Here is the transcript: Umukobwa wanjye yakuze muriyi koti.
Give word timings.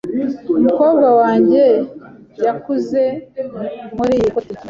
Umukobwa 0.59 1.07
wanjye 1.19 1.65
yakuze 2.45 3.01
muriyi 3.95 4.27
koti. 4.33 4.53